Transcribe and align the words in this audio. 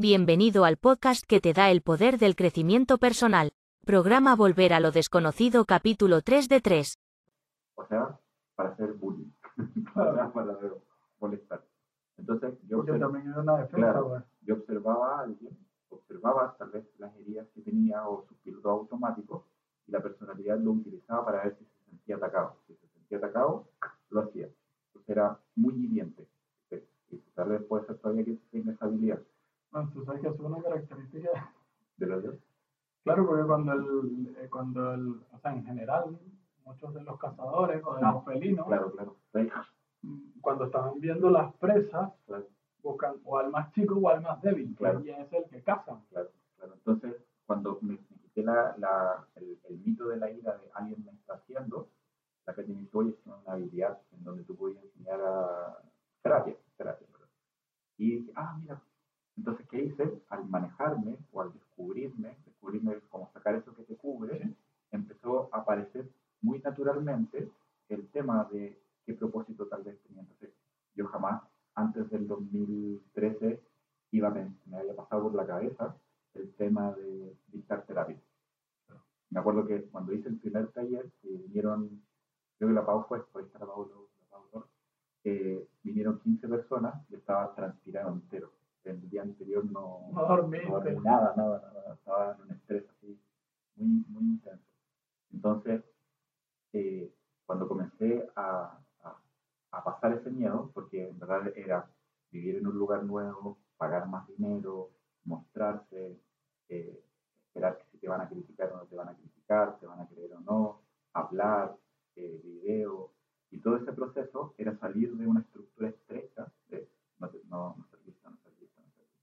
Bienvenido 0.00 0.64
al 0.64 0.76
podcast 0.76 1.24
que 1.26 1.40
te 1.40 1.52
da 1.52 1.72
el 1.72 1.82
poder 1.82 2.18
del 2.18 2.36
crecimiento 2.36 2.98
personal. 2.98 3.50
Programa 3.84 4.36
Volver 4.36 4.72
a 4.72 4.78
lo 4.78 4.92
desconocido 4.92 5.64
capítulo 5.64 6.20
3 6.22 6.48
de 6.48 6.60
3. 6.60 6.98
O 7.74 7.84
sea, 7.86 8.16
para 8.54 8.68
hacer 8.68 8.92
bullying. 8.92 9.32
para, 9.94 10.32
para 10.32 10.56
molestar. 11.18 11.64
Entonces, 12.16 12.54
yo, 12.68 12.84
Yo 12.86 12.94
observ- 12.94 13.00
también 13.00 13.26
era 13.28 13.40
una 13.40 13.56
defensa, 13.56 13.76
Claro. 13.76 14.22
yo 14.42 14.54
observaba 14.54 15.18
a 15.18 15.20
alguien, 15.22 15.58
observaba 15.88 16.54
tal 16.56 16.70
vez 16.70 16.84
las 16.98 17.12
heridas 17.16 17.48
que 17.52 17.62
tenía 17.62 18.06
o 18.08 18.24
sus 18.28 18.38
pilotos 18.38 18.70
automáticos 18.70 19.42
y 19.88 19.90
la 19.90 20.00
personalidad 20.00 20.58
lo 20.60 20.72
utilizaba 20.72 21.24
para 21.24 21.42
ver 21.42 21.56
si 21.58 21.64
se 21.64 21.90
sentía 21.90 22.14
atacado. 22.18 22.56
Si 22.68 22.74
se 22.76 22.86
sentía 22.86 23.18
atacado, 23.18 23.66
lo 24.10 24.20
hacía. 24.20 24.48
Entonces 24.86 25.08
era 25.10 25.40
muy 25.56 25.74
hiriente. 25.74 26.24
Sí, 26.70 26.76
Y 27.10 27.16
tal 27.34 27.48
vez 27.48 27.62
puede 27.64 27.84
ser 27.86 27.96
todavía 27.98 28.24
que 28.26 28.38
tenga 28.52 28.70
esa 28.74 28.84
habilidad 28.84 29.18
Bueno, 29.70 29.90
tú 29.92 30.04
sabes 30.04 30.20
que 30.22 30.28
es 30.28 30.40
una 30.40 30.62
característica. 30.62 31.52
de 31.96 32.06
los 32.06 32.22
dos. 32.22 32.36
Claro, 33.02 33.26
porque 33.26 33.44
cuando 33.46 33.72
el, 33.72 34.36
eh, 34.38 34.48
cuando 34.48 34.92
el, 34.94 35.08
o 35.32 35.38
sea, 35.42 35.52
en 35.52 35.64
general, 35.64 36.16
muchos 36.64 36.94
de 36.94 37.02
los 37.02 37.18
cazadores 37.18 37.82
o 37.84 37.94
de 37.96 38.00
Ah, 38.04 38.12
los 38.12 38.24
felinos, 38.24 38.66
Claro, 38.66 38.92
claro. 38.92 39.16
Mm, 40.02 40.40
cuando 40.40 40.66
estaban 40.66 41.00
viendo 41.00 41.28
las 41.30 41.52
presas, 41.54 42.12
claro. 42.26 42.46
buscan 42.82 43.16
o 43.24 43.36
al 43.38 43.50
más 43.50 43.72
chico 43.72 43.96
o 43.96 44.08
al 44.08 44.20
más 44.22 44.40
débil, 44.42 44.76
Claro. 44.76 45.00
y 45.00 45.10
es 45.10 45.32
el 45.32 45.44
que 45.50 45.62
cazan. 45.62 46.02
Claro, 46.10 46.30
claro. 46.56 46.74
Entonces, 46.74 47.16
cuando 47.46 47.78
me, 47.82 47.94
me 47.94 48.18
quité 48.22 48.42
la, 48.44 48.76
la- 48.78 49.26
el, 49.34 49.58
el 49.68 49.78
mito 49.80 50.06
de 50.08 50.16
la 50.18 50.30
ira 50.30 50.56
de 50.56 50.70
alguien 50.74 51.04
me 51.04 51.10
está 51.12 51.34
haciendo, 51.34 51.88
la 52.46 52.54
que 52.54 52.62
tiene 52.62 52.88
hoy 52.92 53.08
es 53.08 53.26
una 53.26 53.52
habilidad 53.54 53.98
en 54.12 54.22
donde 54.24 54.44
tú 54.44 54.54
podías 54.54 54.84
enseñar 54.84 55.20
a 55.20 55.82
terapia, 56.22 56.54
terapia. 56.76 57.06
Y 57.96 58.18
dije, 58.20 58.32
ah, 58.36 58.56
mira. 58.60 58.80
Entonces, 59.38 59.66
¿qué 59.68 59.84
hice? 59.84 60.20
Al 60.30 60.48
manejarme 60.48 61.16
o 61.32 61.40
al 61.40 61.52
descubrirme, 61.52 62.36
descubrirme 62.44 62.98
cómo 63.08 63.30
sacar 63.32 63.54
eso 63.54 63.72
que 63.74 63.84
te 63.84 63.96
cubre, 63.96 64.52
empezó 64.90 65.48
a 65.52 65.58
aparecer 65.58 66.10
muy 66.42 66.58
naturalmente 66.58 67.48
el 67.88 68.08
tema 68.08 68.48
de 68.52 68.76
qué 69.06 69.14
propósito 69.14 69.66
tal 69.68 69.84
vez 69.84 69.96
tenía. 70.02 70.22
Entonces, 70.22 70.50
yo 70.96 71.06
jamás, 71.06 71.40
antes 71.76 72.10
del 72.10 72.26
2013, 72.26 73.60
iba 74.10 74.30
me 74.30 74.76
había 74.76 74.96
pasado 74.96 75.22
por 75.22 75.34
la 75.34 75.46
cabeza 75.46 75.94
el 76.34 76.52
tema 76.54 76.92
de 76.92 77.36
dictar 77.52 77.86
terapia. 77.86 78.18
Me 79.30 79.38
acuerdo 79.38 79.66
que 79.66 79.84
cuando 79.84 80.12
hice 80.12 80.30
el 80.30 80.38
primer 80.38 80.68
taller, 80.72 81.12
que 81.22 81.28
vinieron, 81.28 82.02
creo 82.58 82.70
que 82.70 82.74
la 82.74 82.84
Pau 82.84 83.06
fue, 83.06 83.24
por 83.26 83.42
estar 83.42 83.60
la 83.60 83.68
Pau, 83.68 83.88
la 84.32 84.38
Pau 84.50 84.64
eh, 85.22 85.68
vinieron 85.82 86.18
15 86.18 86.48
personas 86.48 86.94
y 87.08 87.14
estaba 87.14 87.54
transpirado 87.54 88.12
entero. 88.12 88.57
El 88.88 89.08
día 89.10 89.22
anterior 89.22 89.64
no, 89.66 90.08
No 90.12 90.26
dormiste. 90.26 90.68
no 90.68 90.80
dormí 90.80 91.00
nada, 91.04 91.34
nada, 91.36 91.60
nada, 91.72 91.94
estaba 91.94 92.34
en 92.34 92.40
un 92.42 92.50
estrés 92.52 92.84
así 92.90 93.18
muy, 93.76 94.04
muy 94.08 94.22
intenso. 94.24 94.64
Entonces, 95.32 95.84
eh, 96.72 97.12
cuando 97.46 97.68
comencé 97.68 98.28
a, 98.36 98.78
a- 99.02 99.16
a 99.72 99.84
pasar 99.84 100.12
ese 100.14 100.30
miedo, 100.30 100.70
porque 100.74 101.08
en 101.08 101.18
verdad 101.18 101.52
era 101.56 101.86
vivir 102.30 102.56
en 102.56 102.66
un 102.66 102.76
lugar 102.78 103.04
nuevo, 103.04 103.58
pagar 103.76 104.08
más 104.08 104.26
dinero, 104.28 104.90
mostrarse, 105.24 106.18
eh, 106.68 107.00
esperar 107.46 107.78
que 107.78 107.84
si 107.92 107.98
te 107.98 108.08
van 108.08 108.20
a 108.20 108.28
criticar 108.28 108.72
o 108.72 108.76
no 108.78 108.84
te 108.86 108.96
van 108.96 109.08
a 109.08 109.14
criticar, 109.14 109.78
te 109.78 109.86
van 109.86 110.00
a 110.00 110.06
creer 110.08 110.32
o 110.34 110.40
no, 110.40 110.80
hablar, 111.12 111.76
eh, 112.16 112.40
video, 112.42 113.12
y 113.50 113.58
todo 113.60 113.76
ese 113.76 113.92
proceso 113.92 114.54
era 114.58 114.76
salir 114.78 115.14
de 115.16 115.26
una 115.26 115.40
estructura 115.40 115.88
estrecha 115.88 116.52
de 116.68 116.88
no, 117.18 117.28
te- 117.30 117.42
no, 117.48 117.74
no 117.78 117.86
ser 117.90 117.98
visto, 118.04 118.28
no 118.28 118.36
ser 118.38 118.52
visto, 118.60 118.80
no 118.80 118.90
ser 118.92 119.04
visto. 119.06 119.20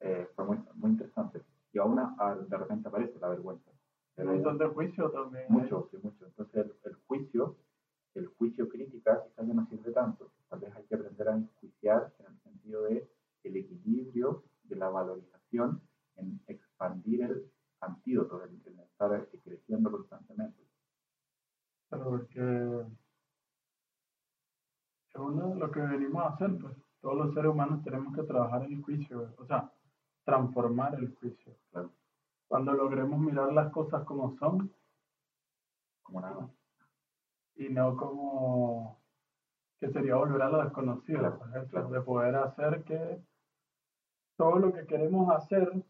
Eh, 0.00 0.28
fue 0.36 0.44
muy, 0.44 0.58
muy 0.74 0.90
interesante. 0.90 1.42
Y 1.72 1.78
aún 1.78 1.98
a- 1.98 2.14
a- 2.18 2.34
de 2.36 2.56
repente 2.56 2.88
aparece 2.88 3.18
la 3.18 3.28
vergüenza. 3.28 3.70
Un 4.18 4.26
montón 4.26 4.51
de 4.62 4.68
juicio 4.68 5.10
también. 5.10 5.44
¿eh? 5.44 5.46
Mucho, 5.48 5.88
sí, 5.90 5.98
mucho. 6.02 6.26
Entonces 6.26 6.66
el, 6.66 6.74
el 6.84 6.94
juicio, 7.06 7.56
el 8.14 8.26
juicio 8.26 8.68
crítica 8.68 9.22
quizás 9.22 9.46
ya 9.46 9.54
no 9.54 9.66
sirve 9.66 9.92
tanto. 9.92 10.32
Tal 10.48 10.60
vez 10.60 10.74
hay 10.74 10.84
que 10.84 10.94
aprender 10.94 11.28
a 11.28 11.36
enjuiciar 11.36 12.12
en 12.18 12.26
el 12.26 12.40
sentido 12.40 12.82
de 12.84 13.08
el 13.44 13.56
equilibrio, 13.56 14.44
de 14.64 14.76
la 14.76 14.88
valorización, 14.88 15.80
en 16.16 16.40
expandir 16.46 17.22
el 17.22 17.50
antídoto, 17.80 18.44
en, 18.44 18.62
en 18.66 18.80
estar 18.80 19.14
eh, 19.14 19.40
creciendo 19.42 19.90
constantemente. 19.90 20.62
Pero 21.88 22.04
porque 22.04 22.86
según 25.12 25.58
lo 25.58 25.70
que 25.70 25.80
venimos 25.80 26.22
a 26.22 26.28
hacer, 26.28 26.56
pues 26.58 26.74
todos 27.00 27.16
los 27.16 27.34
seres 27.34 27.50
humanos 27.50 27.82
tenemos 27.84 28.14
que 28.14 28.22
trabajar 28.22 28.64
el 28.64 28.80
juicio, 28.82 29.34
o 29.36 29.46
sea, 29.46 29.70
transformar 30.24 30.94
el 30.94 31.14
juicio. 31.16 31.54
Claro. 31.70 31.90
Cuando 32.52 32.74
logremos 32.74 33.18
mirar 33.18 33.50
las 33.54 33.72
cosas 33.72 34.04
como 34.04 34.36
son 34.36 34.70
Como 36.02 36.20
nada. 36.20 36.50
y 37.54 37.70
no 37.70 37.96
como 37.96 39.00
que 39.80 39.88
sería 39.88 40.16
volver 40.16 40.42
a 40.42 40.50
lo 40.50 40.62
desconocido, 40.62 41.20
Claro, 41.20 41.38
por 41.38 41.48
ejemplo, 41.48 41.80
claro. 41.80 41.88
de 41.88 42.00
poder 42.02 42.36
hacer 42.36 42.84
que 42.84 43.22
todo 44.36 44.56
lo 44.58 44.70
que 44.74 44.84
queremos 44.86 45.34
hacer 45.34 45.82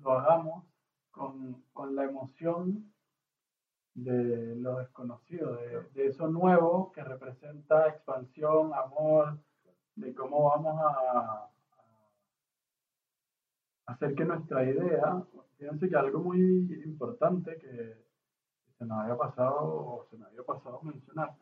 lo 0.00 0.12
hagamos 0.12 0.64
con, 1.10 1.62
con 1.74 1.94
la 1.94 2.04
emoción 2.04 2.94
de 3.92 4.56
lo 4.56 4.78
desconocido, 4.78 5.56
de, 5.56 5.68
Claro. 5.68 5.88
de 5.92 6.06
eso 6.06 6.28
nuevo 6.28 6.92
que 6.92 7.04
representa 7.04 7.88
expansión, 7.88 8.72
amor, 8.72 9.38
de 9.96 10.14
cómo 10.14 10.44
vamos 10.48 10.80
a, 10.80 10.86
a 10.88 11.50
hacer 13.86 14.14
que 14.14 14.24
nuestra 14.24 14.64
idea, 14.64 15.24
fíjense 15.58 15.88
que 15.88 15.96
algo 15.96 16.20
muy 16.20 16.38
importante 16.84 17.56
que 17.58 18.04
se 18.78 18.84
nos 18.84 18.98
había 18.98 19.16
pasado 19.16 19.64
o 19.64 20.06
se 20.10 20.18
me 20.18 20.26
había 20.26 20.42
pasado 20.42 20.80
mencionar, 20.82 21.34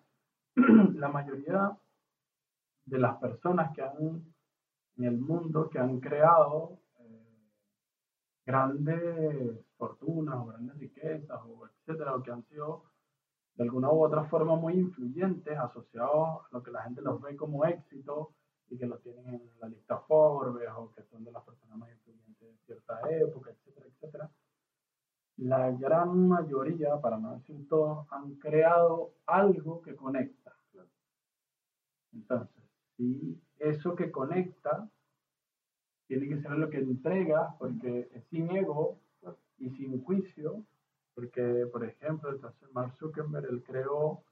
la 0.54 1.08
mayoría 1.08 1.76
de 2.86 2.98
las 2.98 3.16
personas 3.16 3.74
que 3.74 3.82
han 3.82 4.34
en 4.96 5.04
el 5.04 5.18
mundo 5.18 5.68
que 5.68 5.78
han 5.78 6.00
creado 6.00 6.78
eh, 7.00 7.50
grandes 8.46 9.58
fortunas 9.76 10.36
o 10.36 10.46
grandes 10.46 10.78
riquezas 10.78 11.40
o 11.44 11.66
etcétera, 11.66 12.14
o 12.14 12.22
que 12.22 12.30
han 12.30 12.44
sido 12.44 12.84
de 13.56 13.64
alguna 13.64 13.90
u 13.90 14.04
otra 14.04 14.24
forma 14.24 14.56
muy 14.56 14.74
influyentes, 14.74 15.56
asociados 15.58 16.44
a 16.44 16.48
lo 16.50 16.62
que 16.62 16.70
la 16.70 16.82
gente 16.82 17.02
los 17.02 17.20
ve 17.20 17.36
como 17.36 17.64
éxito 17.64 18.32
y 18.68 18.76
que 18.76 18.86
lo 18.86 18.98
tienen 18.98 19.26
en 19.34 19.50
la 19.60 19.68
lista 19.68 19.98
Forbes 19.98 20.68
o 20.76 20.92
que 20.92 21.02
son 21.04 21.24
de 21.24 21.32
las 21.32 21.44
personas 21.44 21.78
más 21.78 21.90
cierta 22.66 23.00
época, 23.10 23.50
etcétera, 23.50 23.86
etcétera. 23.86 24.30
La 25.36 25.70
gran 25.72 26.28
mayoría, 26.28 27.00
para 27.00 27.18
no 27.18 27.34
decir 27.34 27.68
todos, 27.68 28.06
han 28.12 28.34
creado 28.36 29.14
algo 29.26 29.82
que 29.82 29.96
conecta. 29.96 30.56
Entonces, 32.12 32.62
si 32.96 33.40
eso 33.58 33.96
que 33.96 34.12
conecta 34.12 34.88
tiene 36.06 36.28
que 36.28 36.40
ser 36.40 36.52
lo 36.52 36.70
que 36.70 36.78
entrega, 36.78 37.56
porque 37.58 38.08
es 38.12 38.24
sin 38.26 38.50
ego 38.50 39.00
y 39.58 39.70
sin 39.70 40.02
juicio, 40.04 40.64
porque, 41.14 41.66
por 41.72 41.84
ejemplo, 41.84 42.30
entonces 42.30 42.70
Mark 42.72 42.94
Zuckerberg, 42.96 43.46
él 43.46 43.62
creó 43.64 44.22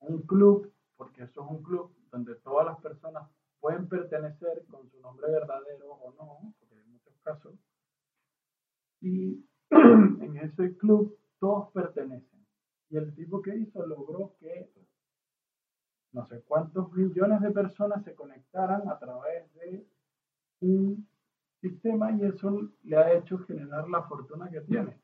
un 0.00 0.22
club, 0.22 0.72
porque 0.96 1.24
eso 1.24 1.44
es 1.44 1.50
un 1.50 1.62
club 1.62 1.92
donde 2.10 2.34
todas 2.36 2.66
las 2.66 2.78
personas 2.80 3.28
pueden 3.60 3.88
pertenecer 3.88 4.64
con 4.70 4.88
su 4.90 5.00
nombre 5.00 5.30
verdadero 5.30 5.92
o 5.92 6.12
no, 6.12 6.54
casos, 7.22 7.54
y 9.00 9.44
en 9.70 10.36
ese 10.36 10.76
club 10.76 11.16
todos 11.38 11.70
pertenecen. 11.72 12.46
Y 12.90 12.96
el 12.96 13.14
tipo 13.14 13.42
que 13.42 13.54
hizo 13.56 13.86
logró 13.86 14.34
que 14.40 14.70
no 16.12 16.24
sé 16.26 16.42
cuántos 16.42 16.92
millones 16.92 17.40
de 17.42 17.50
personas 17.50 18.02
se 18.04 18.14
conectaran 18.14 18.88
a 18.88 18.98
través 18.98 19.52
de 19.54 19.86
un 20.60 21.06
sistema 21.60 22.12
y 22.12 22.24
eso 22.24 22.68
le 22.84 22.96
ha 22.96 23.12
hecho 23.12 23.38
generar 23.38 23.88
la 23.88 24.02
fortuna 24.02 24.50
que 24.50 24.60
tiene. 24.62 24.98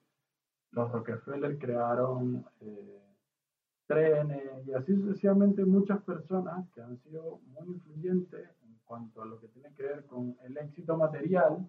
Los 0.70 0.90
Rockefeller 0.90 1.58
crearon 1.58 2.44
eh, 2.60 3.02
trenes 3.86 4.66
y 4.66 4.72
así 4.72 4.94
sucesivamente 4.94 5.64
muchas 5.64 6.02
personas 6.02 6.68
que 6.70 6.80
han 6.80 6.98
sido 7.02 7.40
muy 7.46 7.68
influyentes 7.68 8.48
en 8.62 8.78
cuanto 8.84 9.22
a 9.22 9.26
lo 9.26 9.38
que 9.38 9.48
tiene 9.48 9.72
que 9.74 9.82
ver 9.82 10.06
con 10.06 10.36
el 10.42 10.56
éxito 10.56 10.96
material, 10.96 11.68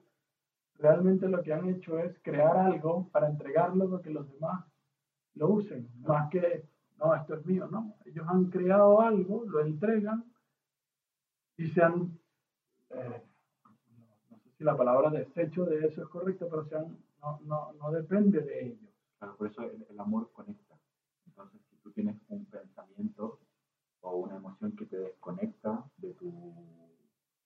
realmente 0.79 1.27
lo 1.27 1.41
que 1.43 1.53
han 1.53 1.67
hecho 1.69 1.99
es 1.99 2.17
crear 2.21 2.57
algo 2.57 3.07
para 3.09 3.29
entregarlo 3.29 3.89
para 3.89 4.03
que 4.03 4.09
los 4.11 4.29
demás 4.31 4.65
lo 5.35 5.49
usen, 5.49 5.89
más 6.01 6.29
que, 6.29 6.65
no, 6.97 7.13
esto 7.15 7.35
es 7.35 7.45
mío, 7.45 7.67
no. 7.71 7.95
Ellos 8.05 8.25
han 8.27 8.45
creado 8.45 9.01
algo, 9.01 9.43
lo 9.45 9.61
entregan 9.61 10.23
y 11.57 11.67
se 11.69 11.81
han, 11.81 12.17
eh, 12.91 13.21
no 14.29 14.37
sé 14.39 14.49
si 14.57 14.63
la 14.63 14.77
palabra 14.77 15.09
desecho 15.09 15.65
de 15.65 15.85
eso 15.87 16.01
es 16.03 16.07
correcta, 16.09 16.45
pero 16.49 16.65
se 16.65 16.75
han, 16.75 16.97
no, 17.21 17.39
no, 17.45 17.73
no 17.73 17.91
depende 17.91 18.41
de 18.41 18.65
ellos. 18.67 18.89
Claro, 19.19 19.35
por 19.37 19.47
eso 19.47 19.61
el, 19.63 19.85
el 19.89 19.99
amor 19.99 20.29
conecta. 20.33 20.75
Entonces, 21.27 21.61
si 21.69 21.75
tú 21.77 21.91
tienes 21.91 22.15
un 22.29 22.45
pensamiento 22.45 23.39
o 24.01 24.17
una 24.17 24.37
emoción 24.37 24.73
que 24.75 24.85
te 24.85 24.97
desconecta 24.97 25.83
de 25.97 26.13
tu, 26.13 26.31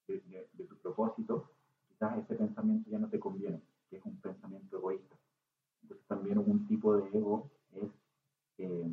de, 0.08 0.20
de- 0.22 0.48
de 0.54 0.64
tu 0.66 0.76
propósito, 0.78 1.50
tú 1.78 1.86
quizás 1.88 2.18
ese 2.18 2.36
pensamiento 2.36 2.90
ya 2.90 3.00
no 3.00 3.10
te 3.10 3.20
conviene, 3.20 3.62
que 3.90 3.98
es 3.98 4.06
un 4.06 4.18
pensamiento 4.18 4.78
egoísta. 4.78 5.16
Entonces 5.84 6.06
también 6.08 6.38
un 6.40 6.68
tipo 6.68 6.96
de 6.98 7.08
ego 7.18 7.50
es, 7.74 7.92
eh, 8.58 8.90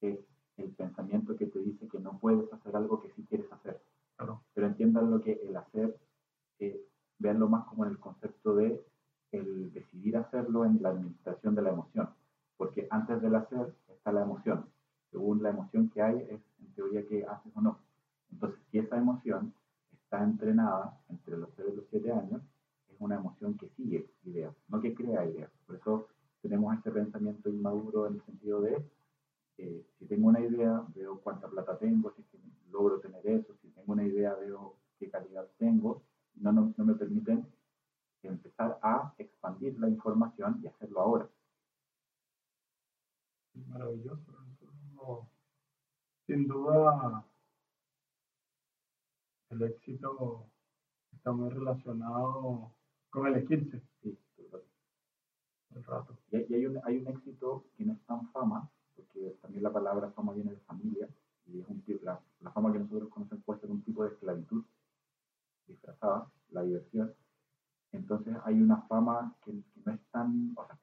es 0.00 0.18
el 0.56 0.70
pensamiento 0.72 1.36
que 1.36 1.46
te 1.46 1.58
dice 1.60 1.88
que 1.88 1.98
no 2.00 2.18
puedes 2.18 2.52
hacer 2.52 2.74
algo 2.76 3.00
que 3.00 3.10
sí 3.10 3.24
quieres 3.28 3.50
hacer. 3.52 3.80
Pero 4.54 4.66
entiendan 4.66 5.10
lo 5.10 5.22
que 5.22 5.32
el 5.44 5.56
hacer, 5.56 5.96
eh, 6.58 6.80
veanlo 7.18 7.48
más 7.48 7.66
como 7.66 7.84
en 7.84 7.92
el 7.92 7.98
concepto 7.98 8.56
de 8.56 8.84
el 9.30 9.72
decidir 9.72 10.16
hacerlo 10.16 10.64
en 10.64 10.82
la 10.82 10.88
administración 10.90 11.54
de 11.54 11.62
la 11.62 11.70
emoción. 11.70 12.08
Porque 12.56 12.88
antes 12.90 13.22
del 13.22 13.36
hacer 13.36 13.74
está 13.88 14.10
la 14.10 14.22
emoción. 14.22 14.66
Según 15.10 15.42
la 15.42 15.50
emoción 15.50 15.88
que 15.90 16.02
hay, 16.02 16.16
es 16.30 16.40
en 16.60 16.72
teoría 16.74 17.06
que 17.06 17.24
haces 17.48 17.56
o 17.56 17.60
no. 17.60 17.78
Entonces, 18.32 18.60
si 18.70 18.78
esa 18.78 18.96
emoción 18.96 19.52
está 19.92 20.22
entrenada 20.22 20.98
entre 21.08 21.36
los 21.36 21.50
0 21.56 21.70
y 21.72 21.76
los 21.76 21.84
7 21.90 22.12
años, 22.12 22.42
es 22.88 22.96
una 22.98 23.16
emoción 23.16 23.56
que 23.56 23.68
sigue 23.70 24.10
ideas, 24.24 24.54
no 24.68 24.80
que 24.80 24.94
crea 24.94 25.24
ideas. 25.26 25.50
Por 25.66 25.76
eso 25.76 26.08
tenemos 26.42 26.76
ese 26.78 26.90
pensamiento 26.90 27.48
inmaduro 27.48 28.06
en 28.06 28.14
el 28.14 28.22
sentido 28.22 28.60
de, 28.60 28.84
eh, 29.58 29.86
si 29.98 30.06
tengo 30.06 30.28
una 30.28 30.40
idea, 30.40 30.84
veo 30.94 31.20
cuánta 31.20 31.48
plata 31.48 31.78
tengo, 31.78 32.12
si 32.12 32.24
logro 32.70 33.00
tener 33.00 33.26
eso, 33.26 33.54
si 33.62 33.68
tengo 33.68 33.92
una 33.92 34.04
idea, 34.04 34.34
veo 34.34 34.76
qué 34.98 35.10
calidad 35.10 35.46
tengo, 35.58 36.02
no, 36.36 36.52
no, 36.52 36.72
no 36.76 36.84
me 36.84 36.94
permiten 36.94 37.46
empezar 38.22 38.78
a 38.82 39.14
expandir 39.18 39.78
la 39.78 39.88
información 39.88 40.60
y 40.62 40.66
hacerlo 40.66 41.00
ahora. 41.00 41.28
Maravilloso. 43.68 44.38
Sin 46.26 46.46
duda, 46.46 47.24
el 49.50 49.62
éxito 49.62 50.46
está 51.12 51.32
muy 51.32 51.50
relacionado 51.50 52.72
con 53.10 53.26
el 53.26 53.34
elegirse. 53.34 53.82
Sí, 54.02 54.18
el 55.74 55.84
rato. 55.84 56.16
Y, 56.30 56.54
hay, 56.54 56.66
un, 56.66 56.80
hay 56.84 56.98
un 56.98 57.08
éxito 57.08 57.64
que 57.76 57.84
no 57.84 57.92
es 57.92 58.00
tan 58.06 58.30
fama, 58.32 58.70
porque 58.94 59.36
también 59.40 59.62
la 59.62 59.72
palabra 59.72 60.10
fama 60.12 60.32
viene 60.32 60.52
de 60.52 60.60
familia, 60.60 61.08
y 61.46 61.60
es 61.60 61.68
un, 61.68 61.82
la, 62.02 62.20
la 62.40 62.50
fama 62.52 62.72
que 62.72 62.78
nosotros 62.78 63.08
conocemos 63.10 63.44
puede 63.44 63.60
ser 63.60 63.70
un 63.70 63.82
tipo 63.82 64.04
de 64.04 64.10
esclavitud 64.10 64.64
disfrazada, 65.66 66.30
la 66.50 66.62
diversión. 66.62 67.14
Entonces 67.92 68.36
hay 68.44 68.60
una 68.60 68.82
fama 68.82 69.34
que, 69.44 69.52
que 69.52 69.80
no 69.84 69.92
es 69.92 70.00
tan, 70.10 70.52
o 70.56 70.66
sea, 70.66 70.78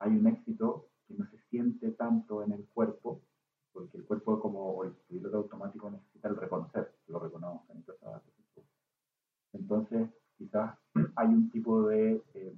hay 0.00 0.12
un 0.12 0.26
éxito 0.26 0.88
que 1.06 1.14
no 1.14 1.26
se 1.26 1.38
siente 1.50 1.90
tanto 1.92 2.42
en 2.42 2.52
el 2.52 2.64
cuerpo, 2.66 3.20
porque 3.72 3.98
el 3.98 4.04
cuerpo 4.04 4.40
como 4.40 4.84
el 4.84 4.92
piloto 5.08 5.38
automático 5.38 5.90
necesita 5.90 6.28
el 6.28 6.36
reconocer, 6.36 6.94
lo 7.08 7.18
reconoce. 7.18 7.72
Entonces, 9.52 10.08
quizás 10.36 10.76
hay 11.16 11.28
un 11.28 11.50
tipo 11.50 11.88
de, 11.88 12.22
em, 12.34 12.56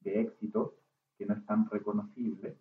de 0.00 0.20
éxito 0.20 0.76
que 1.16 1.26
no 1.26 1.34
es 1.34 1.46
tan 1.46 1.68
reconocible, 1.70 2.56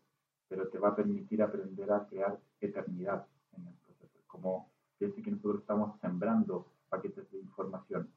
pero 0.47 0.67
te 0.69 0.79
va 0.79 0.89
a 0.89 0.95
permitir 0.95 1.41
aprender 1.41 1.91
a 1.91 2.05
crear 2.07 2.39
eternidad 2.59 3.25
en 3.53 3.67
el 3.67 3.73
proceso. 3.75 4.19
Como 4.27 4.71
piense 4.97 5.21
que 5.21 5.31
nosotros 5.31 5.61
estamos 5.61 5.99
sembrando 5.99 6.67
paquetes 6.89 7.29
de 7.31 7.39
información 7.39 8.09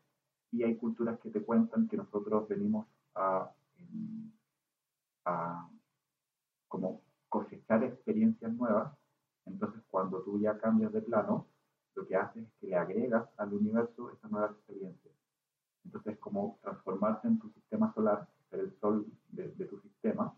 y 0.52 0.62
hay 0.62 0.76
culturas 0.76 1.18
que 1.20 1.30
te 1.30 1.42
cuentan 1.42 1.88
que 1.88 1.96
nosotros 1.96 2.48
venimos 2.48 2.86
a, 3.14 3.50
em, 3.78 4.30
a 5.24 5.68
como 6.68 7.02
cosechar 7.28 7.82
experiencias 7.84 8.52
nuevas 8.52 8.96
entonces, 9.46 9.82
cuando 9.88 10.22
tú 10.22 10.38
ya 10.38 10.58
cambias 10.58 10.92
de 10.92 11.02
plano, 11.02 11.46
lo 11.94 12.06
que 12.06 12.16
haces 12.16 12.44
es 12.44 12.52
que 12.60 12.66
le 12.66 12.76
agregas 12.76 13.28
al 13.38 13.54
universo 13.54 14.10
esa 14.10 14.28
nueva 14.28 14.48
experiencia. 14.48 15.10
Entonces, 15.84 16.14
es 16.14 16.18
como 16.18 16.58
transformarse 16.62 17.28
en 17.28 17.38
tu 17.38 17.48
sistema 17.50 17.92
solar, 17.94 18.28
ser 18.50 18.60
el 18.60 18.78
sol 18.80 19.06
de, 19.28 19.48
tu 19.48 19.80
sistema, 19.80 20.34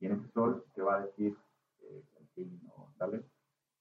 y 0.00 0.06
en 0.06 0.12
ese 0.12 0.28
sol 0.32 0.64
te 0.74 0.82
va 0.82 0.96
a 0.96 1.06
decir 1.06 1.36
eh, 1.82 2.04
el 2.18 2.28
signo, 2.34 2.92
¿vale? 2.98 3.24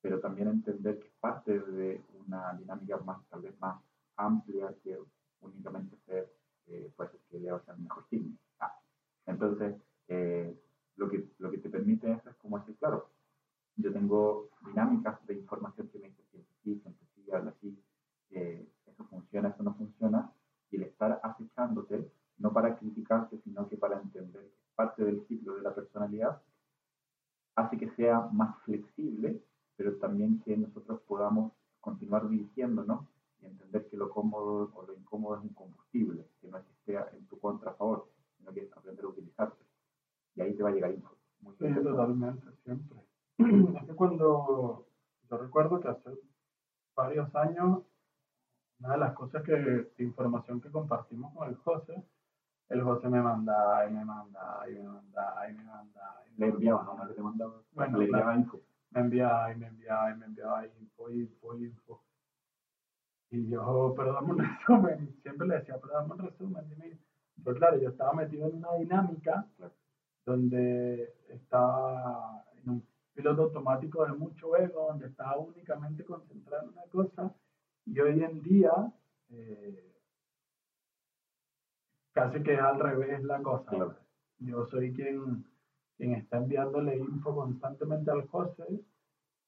Pero 0.01 0.19
también 0.19 0.50
entender 0.50 1.00
que 1.00 1.10
parte 1.19 1.60
de 1.60 2.04
una 2.27 2.54
dinámica 2.54 2.98
más, 2.98 3.25
tal 3.30 3.42
vez 3.42 3.60
más 3.60 3.81
amplia 4.18 4.74
que 4.83 4.98
únicamente 5.42 5.98
ser, 6.06 6.31
eh, 6.68 6.92
pues, 6.95 7.10
que 7.30 7.39
le 7.39 7.48
sea 7.48 7.74
el 7.74 7.81
mejor 7.81 8.06
signo. 8.10 8.38
Ah. 8.60 8.77
Entonces, 9.25 9.75
eh, 10.07 10.56
lo, 10.98 11.10
que, 11.10 11.27
lo 11.39 11.50
que 11.50 11.57
te 11.57 11.69
permite 11.69 12.12
eso 12.12 12.30
es 12.30 12.36
como 12.36 12.60
decir, 12.60 12.75
claro, 12.77 13.10
yo 13.77 13.92
tengo 13.92 14.50
dinámicas 14.66 15.25
de 15.27 15.36
información 15.36 15.89
que 15.89 16.00
me 16.00 16.07
dicen 16.07 16.25
siempre 16.31 16.56
sí, 16.63 16.80
siempre 16.80 17.07
sí, 17.15 17.31
habla 17.31 17.51
así, 17.51 17.77
que 18.30 18.68
eso 18.86 19.04
funciona, 19.06 19.50
eso 19.50 19.63
no 19.63 19.74
funciona, 19.75 20.31
y 20.72 20.77
el 20.77 20.84
estar 20.84 21.19
acechándote, 21.24 22.10
no 22.38 22.54
para 22.54 22.77
criticarte, 22.77 23.38
sino 23.44 23.68
que 23.68 23.77
para 23.77 24.00
entender 24.00 24.44
que 24.44 24.48
es 24.48 24.75
parte 24.75 25.04
del 25.04 25.25
ciclo 25.27 25.56
de 25.56 25.62
la 25.62 25.75
personalidad, 25.75 26.42
hace 27.56 27.77
que 27.77 27.89
sea 27.92 28.22
más 28.31 28.57
flexible, 28.63 29.42
pero 29.75 29.95
también 29.98 30.42
que 30.42 30.56
nosotros 30.57 31.01
podamos 31.01 31.51
continuar 31.81 32.30
dirigiéndonos 32.30 33.06
y 33.42 33.45
entender 33.45 33.88
que 33.89 33.98
lo 33.98 34.10
cómodo 34.10 34.72
o 34.74 34.86
lo 34.86 34.94
incómodo 34.94 35.38
es 35.38 35.44
un 35.44 35.50
combustible, 35.50 36.25
que 36.42 36.48
no 36.48 36.57
es 36.57 36.65
que 36.65 36.92
sea 36.92 37.10
en 37.13 37.25
tu 37.27 37.39
contra 37.39 37.72
a 37.72 37.75
favor, 37.75 38.10
sino 38.38 38.54
que 38.54 38.62
es 38.62 38.74
aprender 38.74 39.06
a 39.06 39.10
utilizarse. 39.10 39.63
Y 40.36 40.42
ahí 40.42 40.54
te 40.54 40.63
va 40.63 40.69
a 40.69 40.74
llegar 40.74 40.92
info. 40.92 41.15
Sí, 41.75 41.83
totalmente, 41.83 42.48
siempre. 42.63 43.00
es 43.80 43.86
que 43.86 43.95
cuando 43.95 44.88
yo 45.30 45.38
recuerdo 45.38 45.80
que 45.80 45.89
hace 45.89 46.10
varios 46.95 47.33
años, 47.36 47.83
una 48.80 48.94
de 48.94 48.98
las 48.98 49.13
cosas 49.13 49.44
que, 49.44 49.54
de 49.54 50.04
información 50.04 50.62
que 50.62 50.72
compartimos 50.72 51.33
con 51.33 51.50
el 51.50 51.56
José, 51.56 52.04
el 52.69 52.81
José 52.81 53.10
me 53.10 53.22
mandaba 53.22 53.88
y 53.88 53.94
me 53.94 54.04
mandaba 54.04 54.69
y 54.69 54.74
me 54.74 54.88
mandaba 54.88 55.50
y 55.50 55.54
me 55.54 55.63
mandaba. 55.63 56.22
Y 56.27 56.39
me 56.39 56.48
le 56.48 56.54
enviaba, 56.54 56.83
¿no? 56.83 56.98
No 56.98 57.06
le 57.06 57.22
mandaba. 57.22 57.62
Bueno, 57.74 57.98
le 57.98 58.06
enviaba 58.06 58.36
info. 58.36 58.62
Me 58.92 59.01
enviaba 59.01 59.51
y 59.51 59.56
me 59.57 59.68
enviaba 59.68 60.12
y 60.12 60.16
me 60.16 60.25
enviaba 60.25 60.66
info, 60.66 61.10
info, 61.12 61.57
info. 61.57 62.04
Y 63.31 63.50
yo, 63.50 63.94
pero 63.95 64.13
dame 64.13 64.31
un 64.31 64.39
resumen. 64.60 65.16
Siempre 65.22 65.48
le 65.48 65.56
decía, 65.56 65.77
pero 65.81 65.94
dame 65.94 66.13
un 66.13 66.19
resumen. 66.19 67.00
Pero 67.44 67.57
claro, 67.57 67.77
yo 67.77 67.89
estaba 67.89 68.13
metido 68.13 68.48
en 68.48 68.56
una 68.56 68.74
dinámica 68.75 69.45
donde 70.25 71.13
estaba 71.30 72.44
en 72.63 72.69
un 72.69 72.88
piloto 73.13 73.44
automático 73.44 74.06
de 74.06 74.13
mucho 74.13 74.56
ego, 74.57 74.88
donde 74.89 75.07
estaba 75.07 75.38
únicamente 75.38 76.04
concentrado 76.04 76.63
en 76.63 76.69
una 76.69 76.86
cosa, 76.92 77.33
y 77.86 78.00
hoy 78.00 78.24
en 78.24 78.42
día 78.42 78.72
eh, 79.30 79.95
casi 82.12 82.42
que 82.42 82.54
es 82.54 82.60
al 82.60 82.80
revés 82.80 83.24
la 83.24 83.41
cosa. 83.41 83.98
Yo 84.39 84.65
soy 84.67 84.94
quien, 84.94 85.46
quien 85.98 86.13
está 86.13 86.38
enviándole 86.38 86.98
info 86.98 87.36
constantemente 87.36 88.10
al 88.10 88.27
José 88.27 88.82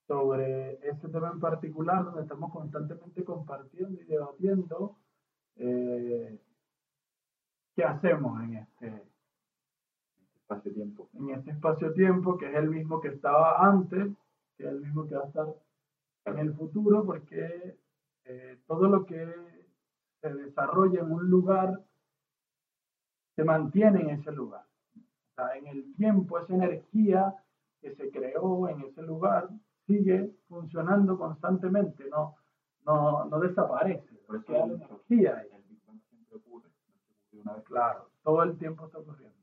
sobre 0.05 0.73
ese 0.87 1.09
tema 1.09 1.31
en 1.33 1.39
particular, 1.39 2.05
donde 2.05 2.21
estamos 2.21 2.51
constantemente 2.51 3.23
compartiendo 3.23 4.01
y 4.01 4.05
debatiendo 4.05 4.97
eh, 5.55 6.39
qué 7.75 7.83
hacemos 7.83 8.41
en 8.43 8.55
este, 8.55 9.03
espacio-tiempo. 10.47 11.09
En 11.13 11.29
este 11.31 11.51
espacio-tiempo, 11.51 12.37
que 12.37 12.49
es 12.49 12.55
el 12.55 12.69
mismo 12.69 13.01
que 13.01 13.09
estaba 13.09 13.67
antes, 13.67 14.07
que 14.57 14.63
es 14.63 14.69
el 14.69 14.79
mismo 14.79 15.05
que 15.05 15.15
va 15.15 15.23
a 15.23 15.27
estar 15.27 15.47
en 16.25 16.37
el 16.39 16.53
futuro, 16.53 17.05
porque 17.05 17.77
eh, 18.23 18.57
todo 18.65 18.87
lo 18.87 19.05
que 19.05 19.27
se 20.21 20.33
desarrolla 20.33 21.01
en 21.01 21.11
un 21.11 21.29
lugar 21.29 21.81
se 23.35 23.43
mantiene 23.43 24.01
en 24.01 24.09
ese 24.11 24.31
lugar. 24.31 24.65
O 24.95 25.35
sea, 25.35 25.57
en 25.57 25.67
el 25.67 25.93
tiempo, 25.95 26.39
esa 26.39 26.55
energía 26.55 27.35
que 27.81 27.93
se 27.95 28.09
creó 28.09 28.69
en 28.69 28.81
ese 28.81 29.01
lugar 29.01 29.49
sigue 29.85 30.31
funcionando 30.47 31.17
constantemente, 31.17 32.05
no, 32.09 32.35
no, 32.85 33.25
no 33.25 33.39
desaparece, 33.39 34.15
porque 34.25 34.55
hay 34.55 34.71
energía. 34.71 35.45
El 35.53 35.61
Big 35.69 35.79
siempre 36.09 36.37
ocurre, 36.37 36.69
una 37.33 37.53
vez. 37.53 37.63
Claro, 37.65 38.09
todo 38.23 38.43
el 38.43 38.57
tiempo 38.57 38.85
está 38.85 38.97
ocurriendo. 38.97 39.36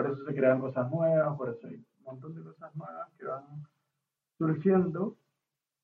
Por 0.00 0.10
eso 0.10 0.24
se 0.24 0.34
crean 0.34 0.60
cosas 0.60 0.90
nuevas, 0.90 1.36
por 1.36 1.50
eso 1.50 1.66
hay 1.66 1.74
un 1.74 2.04
montón 2.04 2.34
de 2.34 2.42
cosas 2.42 2.74
nuevas 2.74 3.06
que 3.18 3.26
van 3.26 3.44
surgiendo 4.38 5.14